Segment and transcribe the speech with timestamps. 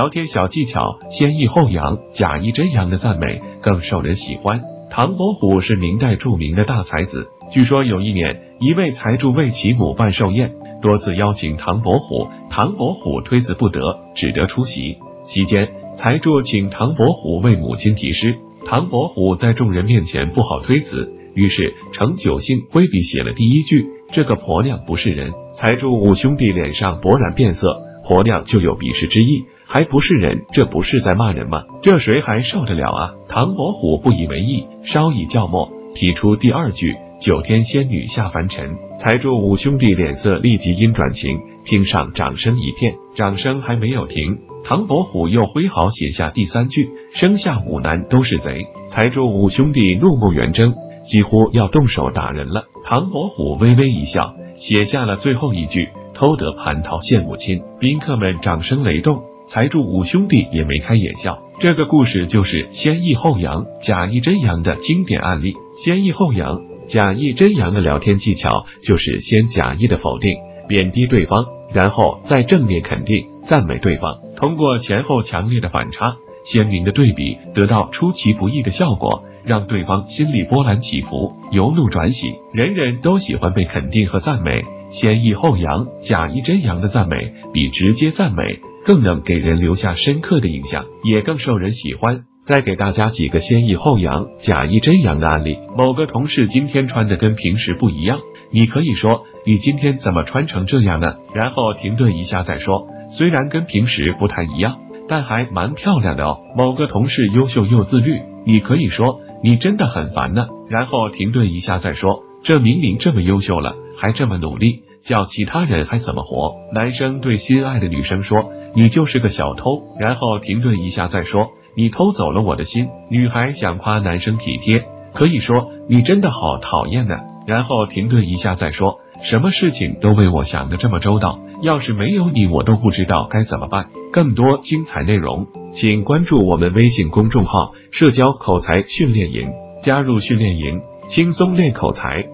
[0.00, 4.58] 聊天小技巧，先抑后扬，假意真扬的赞美更受人喜欢。
[4.90, 13.78] 唐伯虎是明代著名的大才子，据说有一年，一位财主为其母办寿宴，多次邀请唐伯虎，唐伯虎推辞不得，
[14.16, 14.96] 只得出席。
[15.28, 15.68] 席间，
[15.98, 18.34] 财主请唐伯虎为母亲题诗，
[18.66, 25.30] 唐伯虎在众人面前不好推辞，于是乘酒兴挥笔写了第一句：“这个婆娘不是人。”
[25.60, 27.76] 财主五兄弟脸上勃然变色，
[28.06, 29.44] 婆娘就有鄙视之意。
[29.72, 31.62] 还不是人，这不是在骂人吗？
[31.80, 33.14] 这谁还受得了啊？
[33.28, 38.68] 唐伯虎不以为意，稍一叫默，提出第二句：“九天仙女下凡尘。”
[39.00, 42.92] 财主五兄弟脸色立即阴转晴，听上掌声一片。
[43.16, 50.74] 掌声还没有停，唐伯虎又挥毫写下第三句：“生下五男都是贼。”财主五兄弟怒目圆睁，
[51.06, 52.64] 几乎要动手打人了。
[52.84, 59.22] 唐伯虎微微一笑，写下了最后一句：“偷得蟠桃献母亲。”宾客们掌声雷动。
[59.52, 65.56] 财主五兄弟也眉开眼笑，这个故事就是先抑后扬、假意真扬的经典案例。
[65.84, 70.36] 先抑后扬、假意真扬的聊天技巧，就是先假意的否定、
[70.68, 74.16] 贬低对方，然后再正面肯定、赞美对方。
[74.36, 82.34] 通过前后强烈的反差、鲜明的对比，得到出其不意的效果，让对方心里波澜起伏，由怒转喜。
[82.52, 88.60] 人人都喜欢被肯定和赞美，先抑后扬、假意真扬的赞美，比直接赞美。
[88.82, 92.24] 更能给人留下深刻的印象，也更受人喜欢。
[92.46, 95.58] 再给大家几个先抑后扬、假意真扬的案例。
[95.76, 98.18] 某个同事今天穿的跟平时不一样，
[98.50, 116.52] 你可以说：“你今天怎么穿成这样呢？”然后停顿一下再说：“虽然跟平时不太一样，但还蛮漂亮的哦。”某个同事优秀又自律，你可以说：“你真的很烦呢。”然后停顿一下再说：“这明明这么优秀了，还这么努力。”叫其他人还怎么活？
[116.74, 118.44] 男生对心爱的女生说
[118.76, 127.14] ：“你就是个小偷。”然后停顿一下再说：“你偷走了我的心。”女孩想夸男生体贴，可以说：“你真的好讨厌呢。”
[127.48, 139.40] 然后停顿一下再说：“什么事情都为我想的这么周到，要是没有你，我都不知道该怎么办。”更多精彩内容，请关注我们微信公众号“社交口才训练营”，
[139.84, 142.24] 加入训练营，轻松练口才。